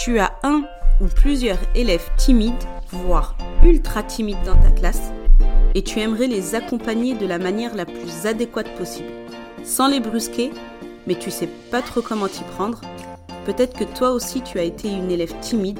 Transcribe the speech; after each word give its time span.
Tu 0.00 0.18
as 0.18 0.32
un 0.44 0.62
ou 1.02 1.08
plusieurs 1.14 1.58
élèves 1.74 2.08
timides, 2.16 2.54
voire 2.90 3.36
ultra 3.62 4.02
timides 4.02 4.42
dans 4.46 4.56
ta 4.56 4.70
classe, 4.70 5.12
et 5.74 5.82
tu 5.82 6.00
aimerais 6.00 6.26
les 6.26 6.54
accompagner 6.54 7.14
de 7.14 7.26
la 7.26 7.38
manière 7.38 7.74
la 7.76 7.84
plus 7.84 8.24
adéquate 8.24 8.74
possible, 8.76 9.10
sans 9.62 9.88
les 9.88 10.00
brusquer, 10.00 10.52
mais 11.06 11.16
tu 11.16 11.30
sais 11.30 11.50
pas 11.70 11.82
trop 11.82 12.00
comment 12.00 12.28
t'y 12.28 12.44
prendre. 12.44 12.80
Peut-être 13.44 13.78
que 13.78 13.84
toi 13.84 14.12
aussi 14.12 14.40
tu 14.40 14.58
as 14.58 14.62
été 14.62 14.88
une 14.88 15.10
élève 15.10 15.34
timide 15.42 15.78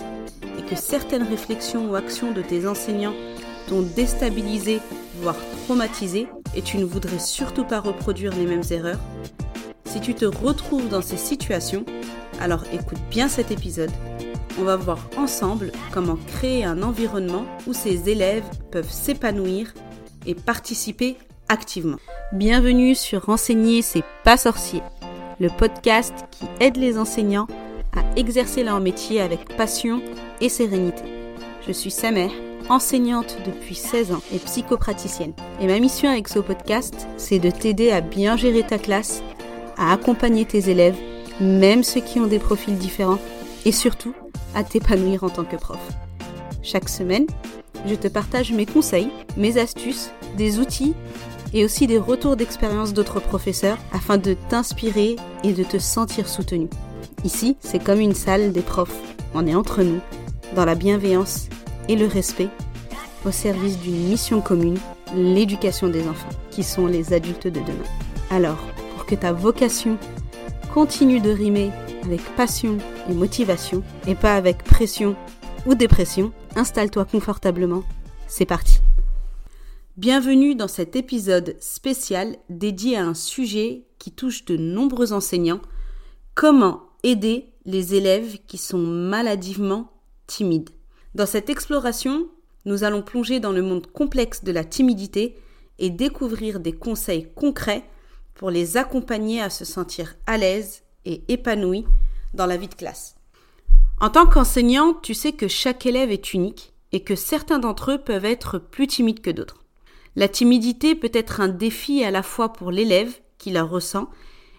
et 0.58 0.62
que 0.68 0.76
certaines 0.76 1.26
réflexions 1.26 1.90
ou 1.90 1.94
actions 1.94 2.32
de 2.32 2.42
tes 2.42 2.68
enseignants 2.68 3.14
t'ont 3.68 3.80
déstabilisé, 3.80 4.80
voire 5.22 5.36
traumatisé, 5.64 6.28
et 6.54 6.60
tu 6.60 6.76
ne 6.76 6.84
voudrais 6.84 7.20
surtout 7.20 7.64
pas 7.64 7.80
reproduire 7.80 8.36
les 8.36 8.44
mêmes 8.44 8.64
erreurs. 8.70 9.00
Si 9.86 9.98
tu 9.98 10.14
te 10.14 10.26
retrouves 10.26 10.90
dans 10.90 11.00
ces 11.00 11.16
situations, 11.16 11.86
alors 12.38 12.64
écoute 12.70 13.00
bien 13.10 13.28
cet 13.28 13.50
épisode. 13.50 13.90
On 14.58 14.64
va 14.64 14.76
voir 14.76 14.98
ensemble 15.16 15.72
comment 15.92 16.18
créer 16.26 16.64
un 16.64 16.82
environnement 16.82 17.44
où 17.66 17.72
ces 17.72 18.08
élèves 18.08 18.44
peuvent 18.70 18.90
s'épanouir 18.90 19.72
et 20.26 20.34
participer 20.34 21.16
activement. 21.48 21.98
Bienvenue 22.32 22.94
sur 22.94 23.26
Renseigner, 23.26 23.82
c'est 23.82 24.04
pas 24.24 24.36
sorcier, 24.36 24.82
le 25.38 25.48
podcast 25.48 26.14
qui 26.30 26.46
aide 26.60 26.76
les 26.76 26.98
enseignants 26.98 27.46
à 27.96 28.18
exercer 28.18 28.62
leur 28.64 28.80
métier 28.80 29.20
avec 29.20 29.56
passion 29.56 30.02
et 30.40 30.48
sérénité. 30.48 31.02
Je 31.66 31.72
suis 31.72 31.90
Samer, 31.90 32.30
enseignante 32.68 33.38
depuis 33.46 33.74
16 33.74 34.12
ans 34.12 34.22
et 34.32 34.38
psychopraticienne. 34.38 35.32
Et 35.60 35.66
ma 35.66 35.78
mission 35.78 36.08
avec 36.08 36.28
ce 36.28 36.38
podcast, 36.38 37.08
c'est 37.16 37.38
de 37.38 37.50
t'aider 37.50 37.90
à 37.90 38.00
bien 38.00 38.36
gérer 38.36 38.64
ta 38.64 38.78
classe, 38.78 39.22
à 39.76 39.92
accompagner 39.92 40.44
tes 40.44 40.70
élèves, 40.70 40.96
même 41.40 41.82
ceux 41.82 42.00
qui 42.00 42.20
ont 42.20 42.26
des 42.26 42.38
profils 42.38 42.76
différents, 42.76 43.18
et 43.64 43.72
surtout 43.72 44.14
à 44.54 44.64
t'épanouir 44.64 45.24
en 45.24 45.30
tant 45.30 45.44
que 45.44 45.56
prof. 45.56 45.80
Chaque 46.62 46.88
semaine, 46.88 47.26
je 47.86 47.94
te 47.94 48.08
partage 48.08 48.52
mes 48.52 48.66
conseils, 48.66 49.10
mes 49.36 49.58
astuces, 49.58 50.10
des 50.36 50.58
outils 50.58 50.94
et 51.52 51.64
aussi 51.64 51.86
des 51.86 51.98
retours 51.98 52.36
d'expérience 52.36 52.92
d'autres 52.92 53.20
professeurs 53.20 53.78
afin 53.92 54.18
de 54.18 54.36
t'inspirer 54.48 55.16
et 55.42 55.52
de 55.52 55.64
te 55.64 55.78
sentir 55.78 56.28
soutenu. 56.28 56.68
Ici, 57.24 57.56
c'est 57.60 57.82
comme 57.82 58.00
une 58.00 58.14
salle 58.14 58.52
des 58.52 58.60
profs. 58.60 58.96
On 59.34 59.46
est 59.46 59.54
entre 59.54 59.82
nous, 59.82 60.00
dans 60.54 60.64
la 60.64 60.74
bienveillance 60.74 61.48
et 61.88 61.96
le 61.96 62.06
respect, 62.06 62.48
au 63.24 63.30
service 63.30 63.78
d'une 63.78 64.08
mission 64.08 64.40
commune, 64.40 64.78
l'éducation 65.14 65.88
des 65.88 66.06
enfants, 66.08 66.28
qui 66.50 66.62
sont 66.62 66.86
les 66.86 67.12
adultes 67.12 67.46
de 67.46 67.60
demain. 67.60 67.90
Alors, 68.30 68.58
pour 68.94 69.06
que 69.06 69.14
ta 69.14 69.32
vocation 69.32 69.98
continue 70.72 71.20
de 71.20 71.30
rimer 71.30 71.70
avec 72.04 72.20
passion 72.36 72.78
motivation, 73.14 73.82
et 74.06 74.14
pas 74.14 74.36
avec 74.36 74.64
pression 74.64 75.16
ou 75.66 75.74
dépression, 75.74 76.32
installe-toi 76.56 77.04
confortablement. 77.04 77.82
C'est 78.26 78.46
parti. 78.46 78.80
Bienvenue 79.96 80.54
dans 80.54 80.68
cet 80.68 80.96
épisode 80.96 81.56
spécial 81.60 82.36
dédié 82.48 82.96
à 82.96 83.04
un 83.04 83.14
sujet 83.14 83.84
qui 83.98 84.12
touche 84.12 84.44
de 84.44 84.56
nombreux 84.56 85.12
enseignants, 85.12 85.60
comment 86.34 86.84
aider 87.02 87.46
les 87.66 87.94
élèves 87.94 88.38
qui 88.46 88.56
sont 88.56 88.78
maladivement 88.78 89.92
timides? 90.26 90.70
Dans 91.14 91.26
cette 91.26 91.50
exploration, 91.50 92.28
nous 92.64 92.84
allons 92.84 93.02
plonger 93.02 93.40
dans 93.40 93.52
le 93.52 93.62
monde 93.62 93.88
complexe 93.88 94.44
de 94.44 94.52
la 94.52 94.64
timidité 94.64 95.36
et 95.78 95.90
découvrir 95.90 96.60
des 96.60 96.72
conseils 96.72 97.28
concrets 97.34 97.84
pour 98.34 98.50
les 98.50 98.76
accompagner 98.76 99.42
à 99.42 99.50
se 99.50 99.64
sentir 99.64 100.16
à 100.26 100.38
l'aise 100.38 100.82
et 101.04 101.24
épanouis 101.28 101.84
dans 102.34 102.46
la 102.46 102.56
vie 102.56 102.68
de 102.68 102.74
classe. 102.74 103.16
En 104.00 104.10
tant 104.10 104.26
qu'enseignant, 104.26 104.94
tu 104.94 105.14
sais 105.14 105.32
que 105.32 105.48
chaque 105.48 105.84
élève 105.86 106.10
est 106.10 106.32
unique 106.32 106.72
et 106.92 107.00
que 107.00 107.14
certains 107.14 107.58
d'entre 107.58 107.92
eux 107.92 107.98
peuvent 107.98 108.24
être 108.24 108.58
plus 108.58 108.86
timides 108.86 109.20
que 109.20 109.30
d'autres. 109.30 109.64
La 110.16 110.28
timidité 110.28 110.94
peut 110.94 111.10
être 111.12 111.40
un 111.40 111.48
défi 111.48 112.02
à 112.02 112.10
la 112.10 112.22
fois 112.22 112.52
pour 112.52 112.70
l'élève 112.70 113.12
qui 113.38 113.50
la 113.50 113.62
ressent 113.62 114.08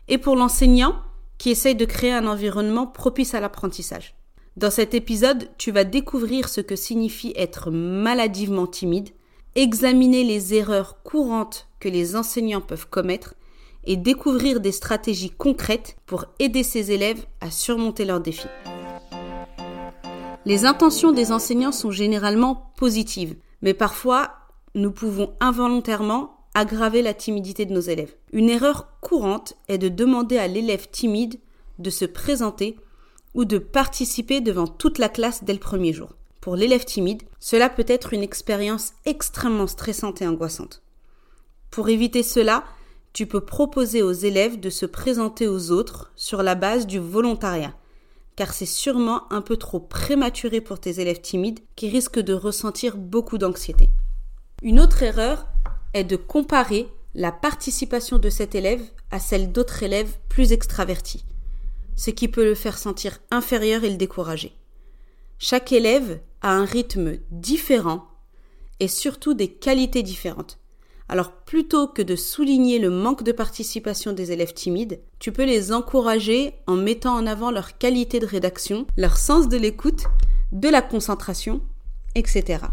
et 0.07 0.17
pour 0.17 0.35
l'enseignant 0.35 0.95
qui 1.37 1.49
essaye 1.49 1.75
de 1.75 1.85
créer 1.85 2.13
un 2.13 2.27
environnement 2.27 2.87
propice 2.87 3.33
à 3.33 3.39
l'apprentissage. 3.39 4.15
Dans 4.57 4.69
cet 4.69 4.93
épisode, 4.93 5.49
tu 5.57 5.71
vas 5.71 5.83
découvrir 5.85 6.49
ce 6.49 6.61
que 6.61 6.75
signifie 6.75 7.33
être 7.35 7.71
maladivement 7.71 8.67
timide, 8.67 9.09
examiner 9.55 10.23
les 10.23 10.53
erreurs 10.53 11.01
courantes 11.03 11.67
que 11.79 11.89
les 11.89 12.15
enseignants 12.15 12.61
peuvent 12.61 12.87
commettre 12.87 13.35
et 13.83 13.97
découvrir 13.97 14.59
des 14.59 14.71
stratégies 14.71 15.31
concrètes 15.31 15.97
pour 16.05 16.25
aider 16.39 16.63
ces 16.63 16.91
élèves 16.91 17.25
à 17.39 17.51
surmonter 17.51 18.05
leurs 18.05 18.21
défis. 18.21 18.47
Les 20.45 20.65
intentions 20.65 21.11
des 21.11 21.31
enseignants 21.31 21.71
sont 21.71 21.91
généralement 21.91 22.71
positives, 22.77 23.35
mais 23.61 23.73
parfois 23.73 24.31
nous 24.73 24.91
pouvons 24.91 25.33
involontairement 25.39 26.37
aggraver 26.53 27.01
la 27.01 27.13
timidité 27.13 27.65
de 27.65 27.73
nos 27.73 27.81
élèves. 27.81 28.15
Une 28.33 28.49
erreur 28.49 28.87
courante 29.01 29.55
est 29.67 29.77
de 29.77 29.89
demander 29.89 30.37
à 30.37 30.47
l'élève 30.47 30.89
timide 30.89 31.39
de 31.79 31.89
se 31.89 32.05
présenter 32.05 32.77
ou 33.33 33.45
de 33.45 33.57
participer 33.57 34.41
devant 34.41 34.67
toute 34.67 34.97
la 34.97 35.09
classe 35.09 35.43
dès 35.43 35.53
le 35.53 35.59
premier 35.59 35.93
jour. 35.93 36.09
Pour 36.41 36.55
l'élève 36.55 36.85
timide, 36.85 37.21
cela 37.39 37.69
peut 37.69 37.85
être 37.87 38.13
une 38.13 38.23
expérience 38.23 38.93
extrêmement 39.05 39.67
stressante 39.67 40.21
et 40.21 40.27
angoissante. 40.27 40.81
Pour 41.69 41.87
éviter 41.89 42.23
cela, 42.23 42.63
tu 43.13 43.25
peux 43.27 43.41
proposer 43.41 44.01
aux 44.01 44.11
élèves 44.11 44.59
de 44.59 44.69
se 44.69 44.85
présenter 44.85 45.47
aux 45.47 45.71
autres 45.71 46.11
sur 46.15 46.43
la 46.43 46.55
base 46.55 46.87
du 46.87 46.99
volontariat, 46.99 47.73
car 48.35 48.53
c'est 48.53 48.65
sûrement 48.65 49.31
un 49.31 49.41
peu 49.41 49.57
trop 49.57 49.79
prématuré 49.79 50.61
pour 50.61 50.79
tes 50.79 50.99
élèves 50.99 51.21
timides 51.21 51.59
qui 51.75 51.89
risquent 51.89 52.19
de 52.19 52.33
ressentir 52.33 52.97
beaucoup 52.97 53.37
d'anxiété. 53.37 53.89
Une 54.61 54.79
autre 54.79 55.03
erreur 55.03 55.47
est 55.93 56.03
de 56.03 56.15
comparer 56.15 56.87
la 57.13 57.31
participation 57.31 58.17
de 58.17 58.29
cet 58.29 58.55
élève 58.55 58.81
à 59.11 59.19
celle 59.19 59.51
d'autres 59.51 59.83
élèves 59.83 60.17
plus 60.29 60.53
extravertis, 60.53 61.25
ce 61.97 62.11
qui 62.11 62.29
peut 62.29 62.45
le 62.45 62.55
faire 62.55 62.77
sentir 62.77 63.19
inférieur 63.29 63.83
et 63.83 63.89
le 63.89 63.97
décourager. 63.97 64.55
Chaque 65.37 65.73
élève 65.73 66.21
a 66.41 66.53
un 66.53 66.65
rythme 66.65 67.17
différent 67.31 68.07
et 68.79 68.87
surtout 68.87 69.33
des 69.33 69.49
qualités 69.49 70.03
différentes. 70.03 70.60
Alors 71.11 71.33
plutôt 71.33 71.89
que 71.89 72.01
de 72.01 72.15
souligner 72.15 72.79
le 72.79 72.89
manque 72.89 73.23
de 73.23 73.33
participation 73.33 74.13
des 74.13 74.31
élèves 74.31 74.53
timides, 74.53 75.01
tu 75.19 75.33
peux 75.33 75.43
les 75.43 75.73
encourager 75.73 76.53
en 76.67 76.77
mettant 76.77 77.13
en 77.13 77.27
avant 77.27 77.51
leur 77.51 77.77
qualité 77.77 78.21
de 78.21 78.25
rédaction, 78.25 78.87
leur 78.95 79.17
sens 79.17 79.49
de 79.49 79.57
l'écoute, 79.57 80.05
de 80.53 80.69
la 80.69 80.81
concentration, 80.81 81.59
etc. 82.15 82.63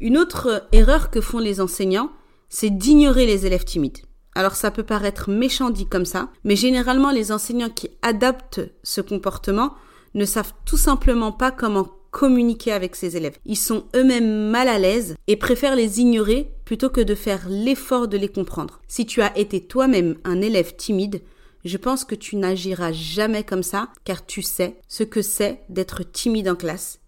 Une 0.00 0.18
autre 0.18 0.68
erreur 0.70 1.10
que 1.10 1.20
font 1.20 1.40
les 1.40 1.60
enseignants, 1.60 2.12
c'est 2.48 2.70
d'ignorer 2.70 3.26
les 3.26 3.44
élèves 3.44 3.64
timides. 3.64 3.98
Alors 4.36 4.54
ça 4.54 4.70
peut 4.70 4.84
paraître 4.84 5.28
méchant 5.28 5.70
dit 5.70 5.86
comme 5.86 6.06
ça, 6.06 6.28
mais 6.44 6.54
généralement 6.54 7.10
les 7.10 7.32
enseignants 7.32 7.70
qui 7.70 7.90
adaptent 8.02 8.60
ce 8.84 9.00
comportement 9.00 9.74
ne 10.14 10.24
savent 10.24 10.54
tout 10.64 10.76
simplement 10.76 11.32
pas 11.32 11.50
comment 11.50 11.88
communiquer 12.12 12.72
avec 12.72 12.94
ses 12.94 13.16
élèves. 13.16 13.38
Ils 13.44 13.56
sont 13.56 13.86
eux-mêmes 13.96 14.50
mal 14.50 14.68
à 14.68 14.78
l'aise 14.78 15.16
et 15.26 15.36
préfèrent 15.36 15.74
les 15.74 15.98
ignorer 15.98 16.52
plutôt 16.64 16.90
que 16.90 17.00
de 17.00 17.16
faire 17.16 17.48
l'effort 17.48 18.06
de 18.06 18.18
les 18.18 18.28
comprendre. 18.28 18.80
Si 18.86 19.06
tu 19.06 19.22
as 19.22 19.36
été 19.36 19.66
toi-même 19.66 20.16
un 20.22 20.40
élève 20.40 20.76
timide, 20.76 21.22
je 21.64 21.76
pense 21.78 22.04
que 22.04 22.14
tu 22.14 22.36
n'agiras 22.36 22.92
jamais 22.92 23.44
comme 23.44 23.62
ça 23.62 23.88
car 24.04 24.24
tu 24.26 24.42
sais 24.42 24.76
ce 24.88 25.02
que 25.02 25.22
c'est 25.22 25.62
d'être 25.70 26.02
timide 26.04 26.48
en 26.48 26.54
classe. 26.54 27.00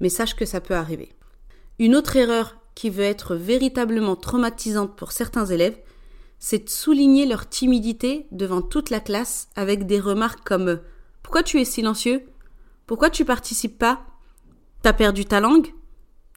Mais 0.00 0.08
sache 0.08 0.36
que 0.36 0.46
ça 0.46 0.60
peut 0.60 0.74
arriver. 0.74 1.10
Une 1.80 1.96
autre 1.96 2.16
erreur 2.16 2.56
qui 2.76 2.90
veut 2.90 3.04
être 3.04 3.34
véritablement 3.34 4.16
traumatisante 4.16 4.96
pour 4.96 5.12
certains 5.12 5.46
élèves, 5.46 5.78
c'est 6.38 6.64
de 6.64 6.70
souligner 6.70 7.26
leur 7.26 7.48
timidité 7.48 8.26
devant 8.30 8.62
toute 8.62 8.90
la 8.90 9.00
classe 9.00 9.48
avec 9.56 9.86
des 9.86 9.98
remarques 9.98 10.46
comme 10.46 10.80
Pourquoi 11.22 11.42
tu 11.42 11.60
es 11.60 11.64
silencieux? 11.64 12.22
Pourquoi 12.86 13.10
tu 13.10 13.24
participes 13.24 13.78
pas? 13.78 14.04
T'as 14.84 14.92
perdu 14.92 15.24
ta 15.24 15.40
langue? 15.40 15.72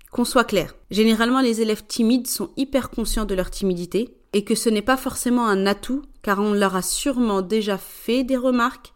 Qu'on 0.10 0.24
soit 0.24 0.46
clair, 0.46 0.74
généralement 0.90 1.42
les 1.42 1.60
élèves 1.60 1.86
timides 1.86 2.28
sont 2.28 2.50
hyper 2.56 2.90
conscients 2.90 3.26
de 3.26 3.36
leur 3.36 3.52
timidité 3.52 4.16
et 4.32 4.46
que 4.46 4.56
ce 4.56 4.70
n'est 4.70 4.82
pas 4.82 4.96
forcément 4.96 5.46
un 5.48 5.66
atout 5.66 6.04
car 6.22 6.40
on 6.40 6.54
leur 6.54 6.78
a 6.78 6.82
sûrement 6.82 7.42
déjà 7.42 7.78
fait 7.78 8.24
des 8.24 8.38
remarques, 8.38 8.94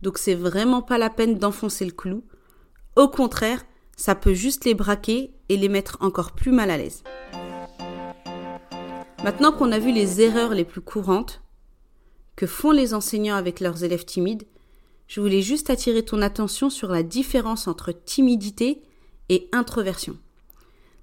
donc 0.00 0.16
c'est 0.16 0.34
vraiment 0.34 0.80
pas 0.80 0.96
la 0.96 1.10
peine 1.10 1.34
d'enfoncer 1.34 1.84
le 1.84 1.90
clou. 1.90 2.24
Au 2.96 3.06
contraire, 3.06 3.66
ça 3.98 4.14
peut 4.14 4.32
juste 4.32 4.64
les 4.64 4.72
braquer 4.72 5.34
et 5.50 5.58
les 5.58 5.68
mettre 5.68 5.98
encore 6.00 6.32
plus 6.32 6.50
mal 6.50 6.70
à 6.70 6.78
l'aise. 6.78 7.02
Maintenant 9.22 9.52
qu'on 9.52 9.72
a 9.72 9.78
vu 9.78 9.92
les 9.92 10.22
erreurs 10.22 10.54
les 10.54 10.64
plus 10.64 10.80
courantes 10.80 11.42
que 12.34 12.46
font 12.46 12.70
les 12.70 12.94
enseignants 12.94 13.36
avec 13.36 13.60
leurs 13.60 13.84
élèves 13.84 14.06
timides, 14.06 14.44
je 15.08 15.20
voulais 15.20 15.42
juste 15.42 15.70
attirer 15.70 16.04
ton 16.04 16.22
attention 16.22 16.70
sur 16.70 16.90
la 16.90 17.02
différence 17.02 17.68
entre 17.68 17.92
timidité 17.92 18.82
et 19.28 19.48
introversion. 19.52 20.16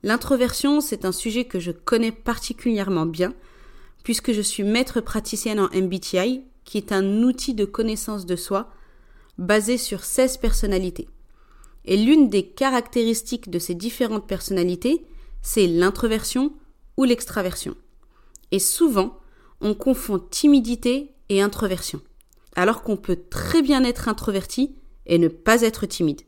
L'introversion, 0.04 0.82
c'est 0.82 1.06
un 1.06 1.14
sujet 1.14 1.46
que 1.46 1.60
je 1.60 1.72
connais 1.72 2.12
particulièrement 2.12 3.06
bien, 3.06 3.34
puisque 4.04 4.34
je 4.34 4.42
suis 4.42 4.64
maître 4.64 5.00
praticienne 5.00 5.60
en 5.60 5.70
MBTI, 5.74 6.42
qui 6.66 6.78
est 6.78 6.92
un 6.92 7.24
outil 7.24 7.54
de 7.54 7.66
connaissance 7.66 8.26
de 8.26 8.36
soi 8.36 8.70
basé 9.38 9.78
sur 9.78 10.04
16 10.04 10.38
personnalités. 10.38 11.08
Et 11.86 11.98
l'une 11.98 12.30
des 12.30 12.46
caractéristiques 12.46 13.50
de 13.50 13.60
ces 13.60 13.76
différentes 13.76 14.28
personnalités, 14.28 15.06
c'est 15.42 15.68
l'introversion 15.68 16.54
ou 16.98 17.04
l'extraversion. 17.04 17.76
Et 18.52 18.60
souvent, 18.60 19.18
on 19.62 19.74
confond 19.74 20.20
timidité 20.20 21.12
et 21.30 21.42
introversion, 21.42 22.02
alors 22.56 22.84
qu'on 22.84 22.98
peut 22.98 23.20
très 23.30 23.62
bien 23.62 23.84
être 23.84 24.08
introverti 24.08 24.76
et 25.06 25.18
ne 25.18 25.28
pas 25.28 25.62
être 25.62 25.86
timide. 25.86 26.22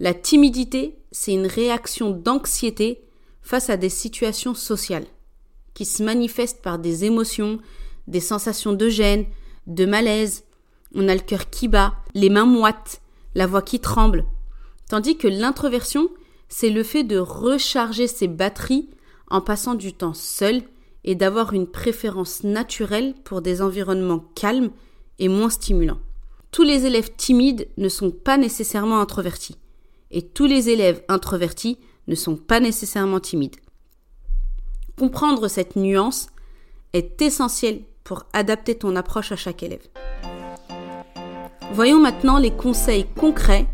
La 0.00 0.14
timidité, 0.14 0.98
c'est 1.12 1.32
une 1.32 1.46
réaction 1.46 2.10
d'anxiété 2.10 3.04
face 3.42 3.70
à 3.70 3.76
des 3.76 3.88
situations 3.88 4.54
sociales, 4.54 5.06
qui 5.74 5.84
se 5.84 6.02
manifestent 6.02 6.62
par 6.62 6.78
des 6.78 7.04
émotions, 7.04 7.58
des 8.06 8.20
sensations 8.20 8.72
de 8.72 8.88
gêne, 8.88 9.26
de 9.66 9.84
malaise, 9.84 10.44
on 10.94 11.08
a 11.08 11.14
le 11.14 11.20
cœur 11.20 11.50
qui 11.50 11.68
bat, 11.68 11.94
les 12.14 12.28
mains 12.28 12.46
moites, 12.46 13.00
la 13.34 13.46
voix 13.46 13.62
qui 13.62 13.80
tremble, 13.80 14.24
tandis 14.88 15.16
que 15.16 15.28
l'introversion, 15.28 16.10
c'est 16.48 16.70
le 16.70 16.82
fait 16.82 17.04
de 17.04 17.18
recharger 17.18 18.06
ses 18.06 18.28
batteries 18.28 18.90
en 19.28 19.40
passant 19.40 19.74
du 19.74 19.94
temps 19.94 20.14
seul 20.14 20.62
et 21.04 21.14
d'avoir 21.14 21.52
une 21.54 21.66
préférence 21.66 22.44
naturelle 22.44 23.14
pour 23.24 23.40
des 23.40 23.62
environnements 23.62 24.24
calmes 24.34 24.70
moins 25.28 25.50
stimulants. 25.50 26.00
Tous 26.50 26.62
les 26.62 26.84
élèves 26.86 27.14
timides 27.16 27.68
ne 27.78 27.88
sont 27.88 28.10
pas 28.10 28.36
nécessairement 28.36 29.00
introvertis, 29.00 29.56
et 30.10 30.22
tous 30.22 30.46
les 30.46 30.68
élèves 30.68 31.02
introvertis 31.08 31.78
ne 32.08 32.14
sont 32.14 32.36
pas 32.36 32.60
nécessairement 32.60 33.20
timides. 33.20 33.56
Comprendre 34.98 35.48
cette 35.48 35.76
nuance 35.76 36.28
est 36.92 37.22
essentiel 37.22 37.80
pour 38.04 38.26
adapter 38.32 38.74
ton 38.74 38.96
approche 38.96 39.32
à 39.32 39.36
chaque 39.36 39.62
élève. 39.62 39.86
Voyons 41.72 42.00
maintenant 42.00 42.38
les 42.38 42.50
conseils 42.50 43.06
concrets 43.16 43.66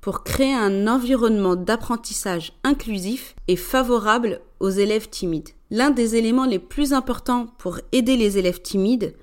pour 0.00 0.22
créer 0.22 0.54
un 0.54 0.86
environnement 0.86 1.56
d'apprentissage 1.56 2.52
inclusif 2.62 3.34
et 3.48 3.56
favorable 3.56 4.40
aux 4.60 4.70
élèves 4.70 5.08
timides. 5.08 5.50
L'un 5.70 5.90
des 5.90 6.16
éléments 6.16 6.46
les 6.46 6.58
plus 6.58 6.92
importants 6.92 7.48
pour 7.58 7.80
aider 7.92 8.16
les 8.16 8.38
élèves 8.38 8.62
timides 8.62 9.14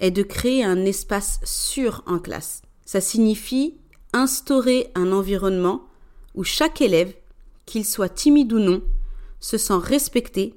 est 0.00 0.10
de 0.10 0.22
créer 0.22 0.64
un 0.64 0.84
espace 0.84 1.40
sûr 1.44 2.02
en 2.06 2.18
classe. 2.18 2.62
Ça 2.84 3.00
signifie 3.00 3.78
instaurer 4.12 4.90
un 4.94 5.12
environnement 5.12 5.82
où 6.34 6.44
chaque 6.44 6.80
élève, 6.80 7.14
qu'il 7.64 7.84
soit 7.84 8.08
timide 8.08 8.52
ou 8.52 8.58
non, 8.58 8.82
se 9.40 9.58
sent 9.58 9.78
respecté, 9.78 10.54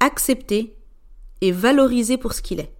accepté 0.00 0.76
et 1.40 1.52
valorisé 1.52 2.16
pour 2.16 2.32
ce 2.32 2.42
qu'il 2.42 2.60
est. 2.60 2.72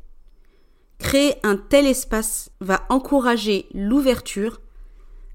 Créer 0.98 1.34
un 1.42 1.56
tel 1.56 1.86
espace 1.86 2.50
va 2.60 2.84
encourager 2.88 3.66
l'ouverture 3.74 4.60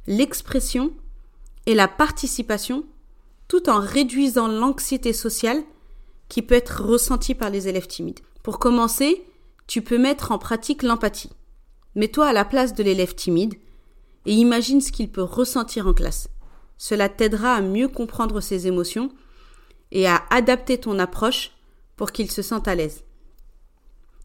l'expression 0.07 0.91
et 1.65 1.75
la 1.75 1.87
participation 1.87 2.83
tout 3.47 3.69
en 3.69 3.79
réduisant 3.79 4.47
l'anxiété 4.47 5.13
sociale 5.13 5.61
qui 6.27 6.41
peut 6.41 6.55
être 6.55 6.83
ressentie 6.83 7.35
par 7.35 7.49
les 7.49 7.67
élèves 7.67 7.87
timides. 7.87 8.19
Pour 8.43 8.59
commencer, 8.59 9.23
tu 9.69 9.83
peux 9.83 9.99
mettre 9.99 10.31
en 10.31 10.39
pratique 10.39 10.81
l'empathie. 10.81 11.29
Mets-toi 11.93 12.25
à 12.25 12.33
la 12.33 12.43
place 12.43 12.73
de 12.73 12.81
l'élève 12.81 13.13
timide 13.13 13.53
et 14.25 14.33
imagine 14.33 14.81
ce 14.81 14.91
qu'il 14.91 15.11
peut 15.11 15.21
ressentir 15.21 15.85
en 15.85 15.93
classe. 15.93 16.27
Cela 16.79 17.07
t'aidera 17.07 17.53
à 17.53 17.61
mieux 17.61 17.87
comprendre 17.87 18.41
ses 18.41 18.65
émotions 18.65 19.11
et 19.91 20.07
à 20.07 20.23
adapter 20.31 20.79
ton 20.79 20.97
approche 20.97 21.51
pour 21.97 22.11
qu'il 22.11 22.31
se 22.31 22.41
sente 22.41 22.67
à 22.67 22.73
l'aise. 22.73 23.03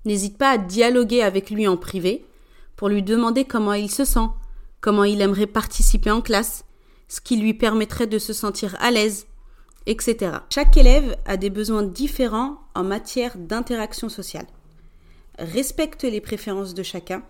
N'hésite 0.07 0.39
pas 0.39 0.53
à 0.53 0.57
dialoguer 0.57 1.21
avec 1.21 1.51
lui 1.51 1.69
en 1.69 1.77
privé 1.77 2.25
pour 2.75 2.89
lui 2.89 3.03
demander 3.03 3.45
comment 3.45 3.75
il 3.75 3.91
se 3.91 4.07
sent, 4.07 4.31
comment 4.81 5.05
il 5.05 5.21
aimerait 5.21 5.47
participer 5.47 6.11
en 6.11 6.23
classe, 6.23 6.65
ce 7.07 7.21
qui 7.21 7.37
lui 7.37 7.53
permettrait 7.53 8.07
de 8.07 8.19
se 8.19 8.33
sentir 8.33 8.77
à 8.81 8.91
l'aise, 8.91 9.27
etc. 9.85 10.39
Chaque 10.49 10.79
élève 10.79 11.19
a 11.27 11.37
des 11.37 11.51
besoins 11.51 11.83
différents 11.83 12.61
en 12.75 12.83
matière 12.83 13.37
d'interaction 13.37 14.09
sociale. 14.09 14.47
Respecte 15.39 16.05
les 16.05 16.21
préférences 16.21 16.75
de 16.75 16.83
chacun. 16.83 17.25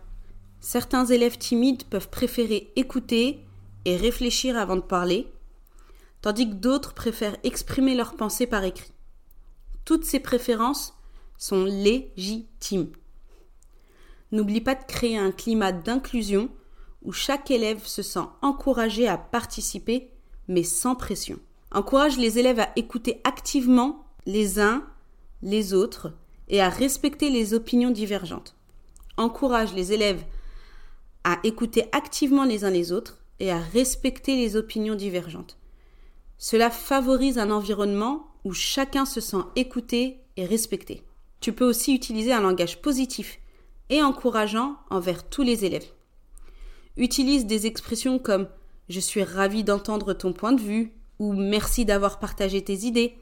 Certains 0.61 1.07
élèves 1.07 1.39
timides 1.39 1.85
peuvent 1.85 2.11
préférer 2.11 2.71
écouter 2.77 3.41
et 3.87 3.97
réfléchir 3.97 4.59
avant 4.59 4.77
de 4.77 4.83
parler, 4.83 5.33
tandis 6.21 6.49
que 6.49 6.55
d'autres 6.55 6.93
préfèrent 6.93 7.37
exprimer 7.45 7.95
leurs 7.95 8.15
pensées 8.15 8.47
par 8.47 8.65
écrit. 8.65 8.93
Toutes 9.85 10.05
ces 10.05 10.21
préférences 10.21 10.95
sont 11.39 11.65
légitimes. 11.65 12.93
N'oublie 14.33 14.61
pas 14.61 14.75
de 14.75 14.85
créer 14.85 15.17
un 15.17 15.33
climat 15.33 15.73
d'inclusion 15.73 16.51
où 17.03 17.13
chaque 17.13 17.51
élève 17.51 17.87
se 17.87 18.03
sent 18.03 18.27
encouragé 18.43 19.09
à 19.09 19.17
participer, 19.17 20.11
mais 20.49 20.63
sans 20.63 20.95
pression. 20.95 21.39
Encourage 21.71 22.19
les 22.19 22.39
élèves 22.39 22.61
à 22.61 22.71
écouter 22.77 23.21
activement 23.25 24.07
les 24.27 24.61
uns 24.61 24.87
les 25.43 25.75
autres 25.75 26.13
et 26.49 26.61
à 26.61 26.69
respecter 26.69 27.31
les 27.31 27.55
opinions 27.55 27.91
divergentes. 27.91 28.55
Encourage 29.17 29.75
les 29.75 29.93
élèves 29.93 30.25
à 31.25 31.39
écouter 31.45 31.85
activement 31.93 32.45
les 32.45 32.65
uns 32.65 32.71
les 32.71 32.93
autres 32.93 33.19
et 33.41 33.51
à 33.51 33.59
respecter 33.59 34.37
les 34.37 34.57
opinions 34.57 34.95
divergentes. 34.95 35.57
Cela 36.39 36.71
favorise 36.71 37.39
un 37.39 37.51
environnement 37.51 38.27
où 38.45 38.53
chacun 38.53 39.07
se 39.07 39.21
sent 39.21 39.45
écouté 39.57 40.19
et 40.37 40.45
respecté. 40.45 41.03
Tu 41.41 41.53
peux 41.53 41.65
aussi 41.65 41.95
utiliser 41.95 42.33
un 42.33 42.41
langage 42.41 42.83
positif 42.83 43.39
et 43.91 44.03
encourageant 44.03 44.77
envers 44.91 45.29
tous 45.29 45.43
les 45.43 45.65
élèves. 45.65 45.87
Utilise 46.97 47.47
des 47.47 47.67
expressions 47.67 48.19
comme 48.19 48.49
je 48.89 49.01
suis 49.01 49.23
ravi 49.23 49.65
d'entendre 49.65 50.13
ton 50.13 50.33
point 50.33 50.53
de 50.53 50.61
vue 50.61 50.93
ou 51.19 51.33
merci 51.33 51.85
d'avoir 51.85 52.19
partagé 52.19 52.63
tes 52.63 52.85
idées. 52.85 53.17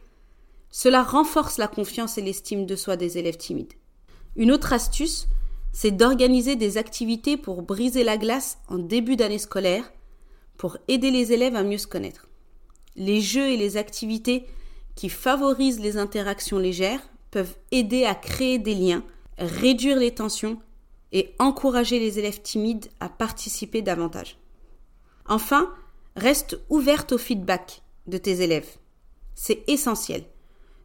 Cela 0.75 1.03
renforce 1.03 1.59
la 1.59 1.69
confiance 1.69 2.17
et 2.17 2.23
l'estime 2.23 2.65
de 2.65 2.77
soi 2.77 2.97
des 2.97 3.19
élèves 3.19 3.37
timides. 3.37 3.75
Une 4.37 4.51
autre 4.51 4.73
astuce, 4.73 5.29
c'est 5.71 5.91
d'organiser 5.91 6.57
des 6.57 6.79
activités 6.79 7.37
pour 7.37 7.61
briser 7.61 8.05
la 8.05 8.17
glace 8.17 8.59
en 8.69 8.79
début 8.79 9.17
d'année 9.17 9.39
scolaire 9.39 9.93
pour 10.57 10.79
aider 10.89 11.11
les 11.11 11.33
élèves 11.33 11.57
à 11.57 11.63
mieux 11.63 11.77
se 11.77 11.87
connaître. 11.87 12.27
Les 12.97 13.21
jeux 13.21 13.51
et 13.51 13.59
les 13.59 13.77
activités 13.77 14.47
qui 14.95 15.11
favorisent 15.11 15.81
les 15.81 15.99
interactions 15.99 16.59
légères 16.59 17.03
peuvent 17.31 17.55
aider 17.71 18.07
à 18.07 18.15
créer 18.15 18.59
des 18.59 18.75
liens, 18.75 19.05
réduire 19.37 19.99
les 19.99 20.15
tensions 20.15 20.59
et 21.13 21.35
encourager 21.39 21.99
les 21.99 22.19
élèves 22.19 22.41
timides 22.41 22.89
à 22.99 23.11
participer 23.11 23.83
davantage. 23.83 24.39
Enfin, 25.27 25.71
reste 26.17 26.59
ouverte 26.71 27.13
au 27.13 27.19
feedback 27.19 27.83
de 28.07 28.17
tes 28.17 28.41
élèves. 28.41 28.79
C'est 29.35 29.65
essentiel. 29.69 30.25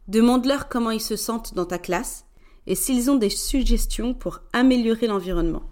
Demande-leur 0.08 0.68
comment 0.68 0.90
ils 0.90 1.00
se 1.00 1.16
sentent 1.16 1.54
dans 1.54 1.66
ta 1.66 1.78
classe 1.78 2.24
et 2.66 2.74
s'ils 2.74 3.10
ont 3.10 3.16
des 3.16 3.30
suggestions 3.30 4.14
pour 4.14 4.40
améliorer 4.52 5.06
l'environnement. 5.06 5.62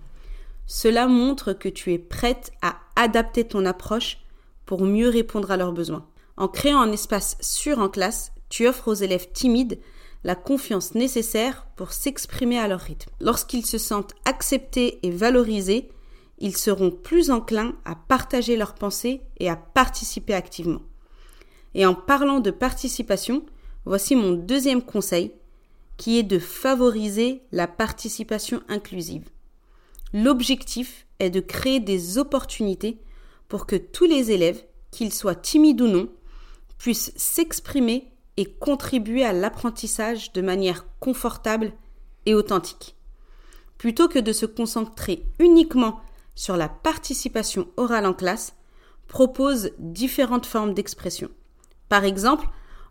Cela 0.67 1.07
montre 1.07 1.53
que 1.53 1.69
tu 1.69 1.93
es 1.93 1.99
prête 1.99 2.53
à 2.63 2.77
adapter 2.97 3.45
ton 3.45 3.65
approche 3.65 4.19
pour 4.67 4.85
mieux 4.85 5.09
répondre 5.09 5.51
à 5.51 5.57
leurs 5.57 5.73
besoins. 5.73 6.07
En 6.37 6.49
créant 6.49 6.81
un 6.81 6.93
espace 6.93 7.37
sûr 7.41 7.79
en 7.79 7.89
classe, 7.89 8.33
tu 8.49 8.67
offres 8.67 8.89
aux 8.89 8.95
élèves 8.95 9.33
timides 9.33 9.79
la 10.25 10.35
confiance 10.35 10.95
nécessaire 10.95 11.67
pour 11.77 11.93
s'exprimer 11.93 12.59
à 12.59 12.69
leur 12.69 12.81
rythme. 12.81 13.11
Lorsqu'ils 13.21 13.65
se 13.65 13.79
sentent 13.79 14.15
acceptés 14.25 14.99
et 15.03 15.11
valorisés, 15.11 15.89
ils 16.39 16.57
seront 16.57 16.91
plus 16.91 17.31
enclins 17.31 17.75
à 17.85 17.95
partager 17.95 18.57
leurs 18.57 18.75
pensées 18.75 19.23
et 19.39 19.49
à 19.49 19.57
participer 19.57 20.35
activement. 20.35 20.83
Et 21.75 21.87
en 21.87 21.95
parlant 21.95 22.41
de 22.41 22.51
participation, 22.51 23.45
voici 23.87 24.17
mon 24.17 24.33
deuxième 24.33 24.83
conseil, 24.83 25.33
qui 25.97 26.19
est 26.19 26.25
de 26.25 26.39
favoriser 26.39 27.43
la 27.53 27.67
participation 27.67 28.61
inclusive. 28.69 29.31
L'objectif 30.13 31.07
est 31.19 31.31
de 31.31 31.41
créer 31.41 31.81
des 31.81 32.19
opportunités 32.19 32.99
pour 33.49 33.67
que 33.67 33.77
tous 33.77 34.05
les 34.05 34.31
élèves, 34.31 34.63
qu'ils 34.91 35.15
soient 35.15 35.35
timides 35.35 35.81
ou 35.81 35.87
non, 35.87 36.09
puissent 36.79 37.13
s'exprimer 37.17 38.13
et 38.37 38.45
contribuer 38.45 39.25
à 39.25 39.33
l'apprentissage 39.33 40.33
de 40.33 40.43
manière 40.43 40.85
confortable 41.01 41.73
et 42.27 42.35
authentique. 42.35 42.97
Plutôt 43.79 44.09
que 44.09 44.19
de 44.19 44.33
se 44.33 44.47
concentrer 44.47 45.25
uniquement 45.39 46.01
sur 46.35 46.57
la 46.57 46.69
participation 46.69 47.69
orale 47.77 48.05
en 48.05 48.13
classe, 48.13 48.55
propose 49.07 49.71
différentes 49.79 50.47
formes 50.47 50.75
d'expression. 50.75 51.31
Par 51.89 52.05
exemple, 52.05 52.47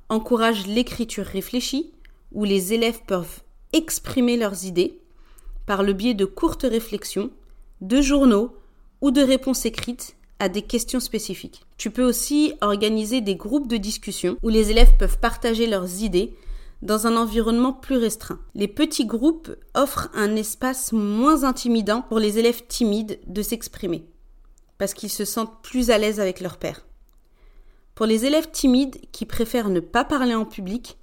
encourage 0.09 0.67
l'écriture 0.67 1.25
réfléchie, 1.25 1.91
où 2.31 2.43
les 2.43 2.73
élèves 2.73 3.01
peuvent 3.07 3.41
exprimer 3.73 4.37
leurs 4.37 4.65
idées 4.65 4.99
par 5.65 5.83
le 5.83 5.93
biais 5.93 6.13
de 6.13 6.25
courtes 6.25 6.65
réflexions, 6.69 7.31
de 7.81 8.01
journaux 8.01 8.55
ou 9.01 9.11
de 9.11 9.21
réponses 9.21 9.65
écrites 9.65 10.15
à 10.39 10.49
des 10.49 10.61
questions 10.61 10.99
spécifiques. 10.99 11.63
Tu 11.77 11.91
peux 11.91 12.03
aussi 12.03 12.53
organiser 12.61 13.21
des 13.21 13.35
groupes 13.35 13.67
de 13.67 13.77
discussion 13.77 14.37
où 14.43 14.49
les 14.49 14.71
élèves 14.71 14.97
peuvent 14.97 15.19
partager 15.19 15.65
leurs 15.67 16.01
idées 16.03 16.35
dans 16.81 17.07
un 17.07 17.15
environnement 17.15 17.73
plus 17.73 17.97
restreint. 17.97 18.39
Les 18.53 18.67
petits 18.67 19.05
groupes 19.05 19.55
offrent 19.73 20.09
un 20.13 20.35
espace 20.35 20.91
moins 20.91 21.43
intimidant 21.43 22.01
pour 22.01 22.19
les 22.19 22.37
élèves 22.37 22.67
timides 22.67 23.19
de 23.27 23.41
s'exprimer. 23.41 24.05
parce 24.77 24.93
qu'ils 24.93 25.09
se 25.09 25.25
sentent 25.25 25.61
plus 25.61 25.89
à 25.89 25.97
l'aise 25.97 26.19
avec 26.19 26.41
leur 26.41 26.57
père. 26.57 26.85
Pour 27.95 28.05
les 28.05 28.25
élèves 28.25 28.51
timides 28.51 28.97
qui 29.13 29.25
préfèrent 29.25 29.69
ne 29.69 29.79
pas 29.79 30.03
parler 30.03 30.35
en 30.35 30.45
public, 30.45 30.97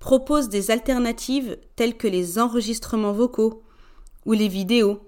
propose 0.00 0.48
des 0.48 0.72
alternatives 0.72 1.56
telles 1.76 1.96
que 1.96 2.08
les 2.08 2.40
enregistrements 2.40 3.12
vocaux 3.12 3.62
ou 4.26 4.32
les 4.32 4.48
vidéos. 4.48 5.00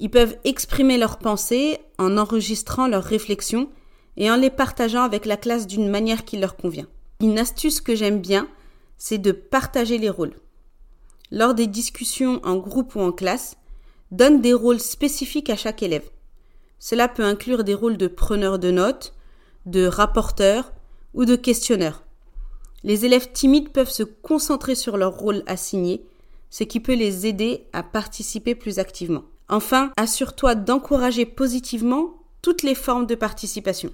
Ils 0.00 0.10
peuvent 0.10 0.36
exprimer 0.42 0.98
leurs 0.98 1.18
pensées 1.18 1.78
en 1.98 2.18
enregistrant 2.18 2.88
leurs 2.88 3.04
réflexions 3.04 3.70
et 4.16 4.28
en 4.28 4.36
les 4.36 4.50
partageant 4.50 5.02
avec 5.02 5.24
la 5.24 5.36
classe 5.36 5.68
d'une 5.68 5.88
manière 5.88 6.24
qui 6.24 6.36
leur 6.36 6.56
convient. 6.56 6.88
Une 7.20 7.38
astuce 7.38 7.80
que 7.80 7.94
j'aime 7.94 8.20
bien, 8.20 8.48
c'est 8.98 9.18
de 9.18 9.30
partager 9.30 9.98
les 9.98 10.10
rôles. 10.10 10.34
Lors 11.30 11.54
des 11.54 11.68
discussions 11.68 12.40
en 12.44 12.56
groupe 12.56 12.96
ou 12.96 13.00
en 13.00 13.12
classe, 13.12 13.56
donne 14.10 14.40
des 14.40 14.54
rôles 14.54 14.80
spécifiques 14.80 15.50
à 15.50 15.56
chaque 15.56 15.82
élève. 15.82 16.08
Cela 16.80 17.06
peut 17.06 17.24
inclure 17.24 17.62
des 17.62 17.74
rôles 17.74 17.96
de 17.96 18.08
preneur 18.08 18.58
de 18.58 18.70
notes, 18.70 19.14
de 19.70 19.86
rapporteur 19.86 20.72
ou 21.14 21.24
de 21.24 21.36
questionneur. 21.36 22.04
Les 22.84 23.04
élèves 23.04 23.32
timides 23.32 23.70
peuvent 23.70 23.90
se 23.90 24.02
concentrer 24.02 24.74
sur 24.74 24.96
leur 24.96 25.18
rôle 25.18 25.42
assigné, 25.46 26.04
ce 26.50 26.64
qui 26.64 26.80
peut 26.80 26.94
les 26.94 27.26
aider 27.26 27.66
à 27.72 27.82
participer 27.82 28.54
plus 28.54 28.78
activement. 28.78 29.24
Enfin, 29.48 29.92
assure-toi 29.96 30.54
d'encourager 30.54 31.26
positivement 31.26 32.14
toutes 32.42 32.62
les 32.62 32.74
formes 32.74 33.06
de 33.06 33.14
participation. 33.14 33.92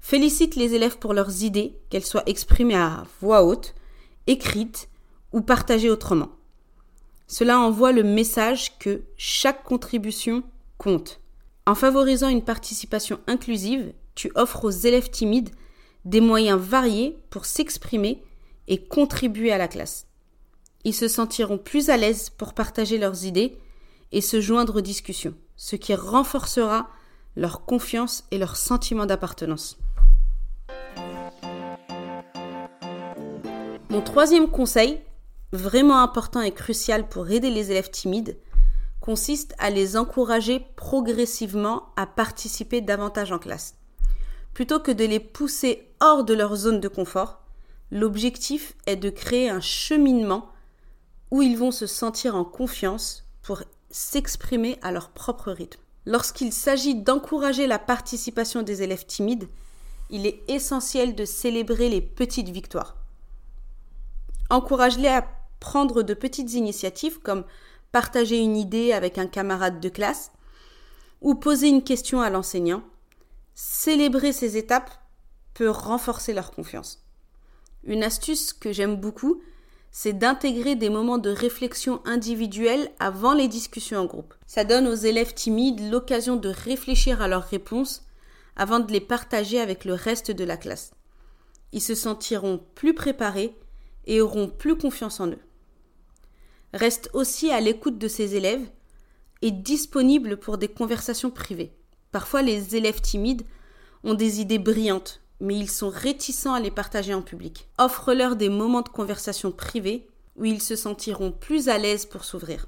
Félicite 0.00 0.56
les 0.56 0.74
élèves 0.74 0.98
pour 0.98 1.14
leurs 1.14 1.42
idées, 1.42 1.78
qu'elles 1.90 2.04
soient 2.04 2.28
exprimées 2.28 2.76
à 2.76 3.04
voix 3.20 3.44
haute, 3.44 3.74
écrites 4.26 4.88
ou 5.32 5.40
partagées 5.40 5.90
autrement. 5.90 6.30
Cela 7.26 7.58
envoie 7.58 7.92
le 7.92 8.02
message 8.02 8.78
que 8.78 9.02
chaque 9.16 9.64
contribution 9.64 10.42
compte. 10.78 11.20
En 11.66 11.74
favorisant 11.74 12.28
une 12.28 12.44
participation 12.44 13.18
inclusive, 13.26 13.92
tu 14.14 14.30
offres 14.34 14.64
aux 14.64 14.70
élèves 14.70 15.10
timides 15.10 15.50
des 16.04 16.20
moyens 16.20 16.60
variés 16.60 17.18
pour 17.30 17.46
s'exprimer 17.46 18.22
et 18.68 18.84
contribuer 18.84 19.52
à 19.52 19.58
la 19.58 19.68
classe. 19.68 20.06
Ils 20.84 20.94
se 20.94 21.08
sentiront 21.08 21.58
plus 21.58 21.88
à 21.88 21.96
l'aise 21.96 22.30
pour 22.30 22.52
partager 22.52 22.98
leurs 22.98 23.24
idées 23.24 23.58
et 24.12 24.20
se 24.20 24.40
joindre 24.40 24.76
aux 24.76 24.82
discussions, 24.82 25.34
ce 25.56 25.76
qui 25.76 25.94
renforcera 25.94 26.88
leur 27.36 27.64
confiance 27.64 28.24
et 28.30 28.38
leur 28.38 28.56
sentiment 28.56 29.06
d'appartenance. 29.06 29.78
Mon 33.90 34.02
troisième 34.02 34.48
conseil, 34.48 35.00
vraiment 35.52 36.02
important 36.02 36.40
et 36.40 36.52
crucial 36.52 37.08
pour 37.08 37.30
aider 37.30 37.50
les 37.50 37.70
élèves 37.70 37.90
timides, 37.90 38.36
consiste 39.00 39.54
à 39.58 39.70
les 39.70 39.96
encourager 39.96 40.66
progressivement 40.76 41.92
à 41.96 42.06
participer 42.06 42.80
davantage 42.80 43.32
en 43.32 43.38
classe. 43.38 43.74
Plutôt 44.54 44.78
que 44.78 44.92
de 44.92 45.04
les 45.04 45.18
pousser 45.18 45.88
hors 46.00 46.22
de 46.22 46.32
leur 46.32 46.54
zone 46.54 46.80
de 46.80 46.88
confort, 46.88 47.40
l'objectif 47.90 48.74
est 48.86 48.96
de 48.96 49.10
créer 49.10 49.50
un 49.50 49.60
cheminement 49.60 50.48
où 51.32 51.42
ils 51.42 51.58
vont 51.58 51.72
se 51.72 51.88
sentir 51.88 52.36
en 52.36 52.44
confiance 52.44 53.24
pour 53.42 53.62
s'exprimer 53.90 54.78
à 54.80 54.92
leur 54.92 55.10
propre 55.10 55.50
rythme. 55.50 55.80
Lorsqu'il 56.06 56.52
s'agit 56.52 56.94
d'encourager 56.94 57.66
la 57.66 57.80
participation 57.80 58.62
des 58.62 58.82
élèves 58.82 59.06
timides, 59.06 59.48
il 60.10 60.26
est 60.26 60.42
essentiel 60.48 61.16
de 61.16 61.24
célébrer 61.24 61.88
les 61.88 62.00
petites 62.00 62.50
victoires. 62.50 62.96
Encourage-les 64.50 65.08
à 65.08 65.26
prendre 65.58 66.02
de 66.02 66.14
petites 66.14 66.52
initiatives 66.52 67.18
comme 67.20 67.44
partager 67.90 68.38
une 68.38 68.56
idée 68.56 68.92
avec 68.92 69.18
un 69.18 69.26
camarade 69.26 69.80
de 69.80 69.88
classe 69.88 70.30
ou 71.22 71.34
poser 71.34 71.68
une 71.68 71.82
question 71.82 72.20
à 72.20 72.30
l'enseignant 72.30 72.82
Célébrer 73.84 74.32
ces 74.32 74.56
étapes 74.56 74.90
peut 75.52 75.68
renforcer 75.68 76.32
leur 76.32 76.52
confiance. 76.52 77.04
Une 77.82 78.02
astuce 78.02 78.54
que 78.54 78.72
j'aime 78.72 78.96
beaucoup, 78.96 79.42
c'est 79.90 80.14
d'intégrer 80.14 80.74
des 80.74 80.88
moments 80.88 81.18
de 81.18 81.28
réflexion 81.28 82.00
individuelle 82.06 82.90
avant 82.98 83.34
les 83.34 83.46
discussions 83.46 83.98
en 83.98 84.06
groupe. 84.06 84.32
Ça 84.46 84.64
donne 84.64 84.86
aux 84.86 84.94
élèves 84.94 85.34
timides 85.34 85.92
l'occasion 85.92 86.36
de 86.36 86.48
réfléchir 86.48 87.20
à 87.20 87.28
leurs 87.28 87.42
réponses 87.42 88.06
avant 88.56 88.80
de 88.80 88.90
les 88.90 89.02
partager 89.02 89.60
avec 89.60 89.84
le 89.84 89.92
reste 89.92 90.30
de 90.30 90.44
la 90.44 90.56
classe. 90.56 90.92
Ils 91.72 91.82
se 91.82 91.94
sentiront 91.94 92.64
plus 92.74 92.94
préparés 92.94 93.54
et 94.06 94.22
auront 94.22 94.48
plus 94.48 94.78
confiance 94.78 95.20
en 95.20 95.28
eux. 95.28 95.44
Reste 96.72 97.10
aussi 97.12 97.50
à 97.50 97.60
l'écoute 97.60 97.98
de 97.98 98.08
ses 98.08 98.34
élèves 98.34 98.66
et 99.42 99.50
disponible 99.50 100.38
pour 100.38 100.56
des 100.56 100.68
conversations 100.68 101.30
privées. 101.30 101.74
Parfois, 102.12 102.40
les 102.40 102.76
élèves 102.76 103.02
timides 103.02 103.44
ont 104.04 104.14
des 104.14 104.40
idées 104.40 104.58
brillantes, 104.58 105.20
mais 105.40 105.56
ils 105.56 105.70
sont 105.70 105.88
réticents 105.88 106.54
à 106.54 106.60
les 106.60 106.70
partager 106.70 107.14
en 107.14 107.22
public. 107.22 107.68
Offre-leur 107.78 108.36
des 108.36 108.48
moments 108.48 108.82
de 108.82 108.88
conversation 108.88 109.50
privés 109.50 110.06
où 110.36 110.44
ils 110.44 110.62
se 110.62 110.76
sentiront 110.76 111.32
plus 111.32 111.68
à 111.68 111.78
l'aise 111.78 112.06
pour 112.06 112.24
s'ouvrir. 112.24 112.66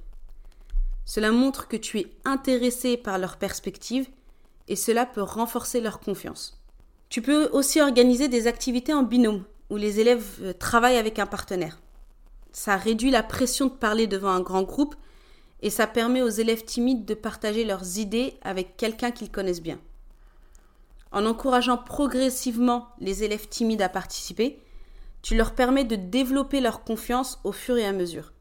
Cela 1.05 1.31
montre 1.31 1.69
que 1.69 1.77
tu 1.77 2.01
es 2.01 2.13
intéressé 2.25 2.97
par 2.97 3.19
leur 3.19 3.37
perspective 3.37 4.09
et 4.69 4.77
cela 4.77 5.07
peut 5.07 5.23
renforcer 5.23 5.81
leur 5.81 6.01
confiance. 6.01 6.61
Tu 7.09 7.23
peux 7.23 7.49
aussi 7.53 7.81
organiser 7.81 8.29
des 8.29 8.49
activités 8.49 8.93
en 8.93 9.05
binôme 9.05 9.45
où 9.71 9.77
les 9.77 10.01
élèves 10.01 10.39
euh, 10.43 10.53
travaillent 10.53 10.97
avec 10.97 11.19
un 11.19 11.27
partenaire. 11.27 11.79
Ça 12.53 12.77
réduit 12.77 13.11
la 13.11 13.23
pression 13.23 13.67
de 13.67 13.73
parler 13.73 14.07
devant 14.07 14.31
un 14.31 14.41
grand 14.41 14.63
groupe 14.63 14.97
et 15.63 15.71
ça 15.71 15.87
permet 15.87 16.23
aux 16.23 16.29
élèves 16.29 16.65
timides 16.65 17.05
de 17.05 17.15
partager 17.15 17.65
leurs 17.65 17.99
idées 17.99 18.35
avec 18.43 18.77
quelqu'un 18.77 19.11
qu'ils 19.11 19.31
connaissent 19.31 19.63
bien. 19.63 19.79
En 21.17 21.25
encourageant 21.25 21.79
progressivement 21.79 22.89
les 22.99 23.25
élèves 23.25 23.49
timides 23.49 23.81
à 23.81 23.89
participer, 23.89 24.63
tu 25.23 25.35
leur 25.35 25.55
permets 25.55 25.85
de 25.85 25.97
développer 25.97 26.61
leur 26.61 26.85
confiance 26.85 27.41
au 27.43 27.53
fur 27.53 27.79
et 27.79 27.87
à 27.87 27.93
mesure. 27.93 28.35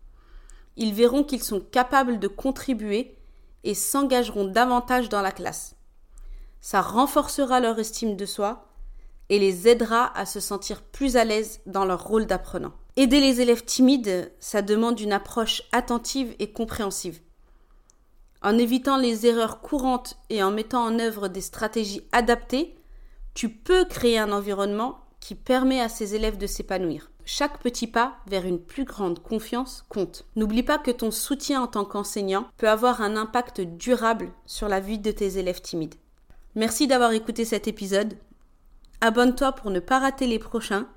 Ils 0.76 0.94
verront 0.94 1.24
qu'ils 1.24 1.42
sont 1.42 1.62
capables 1.62 2.20
de 2.20 2.28
contribuer 2.28 3.18
et 3.64 3.76
s'engageront 3.76 4.44
davantage 4.44 5.08
dans 5.08 5.22
la 5.22 5.32
classe. 5.32 5.78
Ça 6.60 6.82
renforcera 6.82 7.62
leur 7.62 7.80
estime 7.80 8.18
de 8.18 8.26
soi 8.26 8.68
et 9.30 9.40
les 9.40 9.70
aidera 9.70 10.12
à 10.14 10.26
se 10.26 10.42
sentir 10.42 10.82
plus 10.82 11.16
à 11.16 11.24
l'aise 11.24 11.62
dans 11.66 11.86
leur 11.86 12.04
rôle 12.04 12.26
d'apprenant. 12.26 12.74
Aider 12.98 13.22
les 13.22 13.40
élèves 13.40 13.64
timides, 13.64 14.34
ça 14.42 14.62
demande 14.62 15.00
une 15.00 15.14
approche 15.14 15.64
attentive 15.72 16.36
et 16.40 16.52
compréhensive. 16.52 17.22
En 18.46 18.60
évitant 18.60 18.98
les 18.98 19.26
erreurs 19.26 19.60
courantes 19.60 20.18
et 20.30 20.44
en 20.44 20.52
mettant 20.52 20.86
en 20.86 21.00
œuvre 21.00 21.30
des 21.30 21.42
stratégies 21.42 22.04
adaptées, 22.12 22.76
tu 23.34 23.50
peux 23.50 23.86
créer 23.86 24.20
un 24.20 24.32
environnement 24.32 25.00
qui 25.20 25.34
permet 25.34 25.82
à 25.82 25.90
ces 25.90 26.14
élèves 26.14 26.38
de 26.38 26.46
s'épanouir. 26.46 27.10
Chaque 27.26 27.60
petit 27.60 27.88
pas 27.88 28.18
vers 28.28 28.46
une 28.46 28.60
plus 28.60 28.84
grande 28.84 29.18
confiance 29.18 29.84
compte. 29.90 30.26
N'oublie 30.36 30.62
pas 30.62 30.78
que 30.78 30.92
ton 30.92 31.10
soutien 31.10 31.60
en 31.64 31.66
tant 31.66 31.86
qu'enseignant 31.86 32.46
peut 32.58 32.70
avoir 32.70 33.02
un 33.02 33.18
impact 33.18 33.62
durable 33.62 34.32
sur 34.46 34.70
la 34.70 34.80
vie 34.80 35.00
de 35.00 35.10
tes 35.10 35.40
élèves 35.40 35.62
timides. 35.62 35.96
Merci 36.54 36.86
d'avoir 36.86 37.14
écouté 37.14 37.46
cet 37.46 37.68
épisode. 37.68 38.16
Abonne-toi 39.02 39.54
pour 39.54 39.72
ne 39.72 39.80
pas 39.80 39.98
rater 39.98 40.28
les 40.28 40.38
prochains 40.38 40.88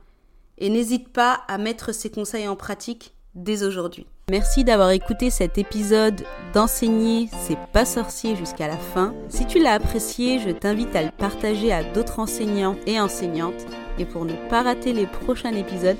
et 0.59 0.69
n'hésite 0.69 1.09
pas 1.15 1.41
à 1.49 1.57
mettre 1.57 1.95
ces 1.95 2.11
conseils 2.11 2.47
en 2.47 2.57
pratique 2.57 3.15
dès 3.35 3.63
aujourd'hui. 3.63 4.07
Merci 4.31 4.65
d'avoir 4.65 4.91
écouté 4.91 5.31
cet 5.31 5.57
épisode 5.57 6.23
d'enseigner 6.53 7.29
c'est 7.41 7.59
pas 7.73 7.85
sorcier 7.85 8.37
jusqu'à 8.37 8.69
la 8.69 8.77
fin. 8.77 9.15
Si 9.29 9.47
tu 9.47 9.59
l'as 9.59 9.75
apprécié, 9.75 10.39
je 10.39 10.51
t'invite 10.51 10.95
à 10.95 11.03
le 11.03 11.11
partager 11.11 11.73
à 11.73 11.83
d'autres 11.83 12.19
enseignants 12.19 12.77
et 12.87 13.01
enseignantes. 13.01 13.67
Et 13.99 14.05
pour 14.05 14.25
ne 14.25 14.35
pas 14.49 14.63
rater 14.63 14.93
les 14.93 15.07
prochains 15.07 15.55
épisodes, 15.55 15.97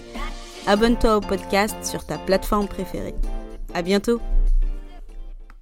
abonne-toi 0.67 1.17
au 1.17 1.21
podcast 1.21 1.77
sur 1.83 2.05
ta 2.05 2.19
plateforme 2.19 2.69
préférée. 2.69 3.15
À 3.75 3.83
bientôt! 3.83 4.21